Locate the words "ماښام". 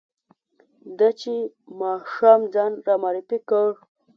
1.81-2.41